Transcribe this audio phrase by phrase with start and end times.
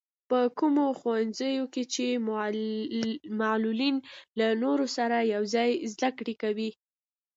[0.29, 2.05] په کومو ښوونځیو کې چې
[3.39, 3.95] معلولين
[4.39, 6.71] له نورو سره يوځای زده کړې کوي.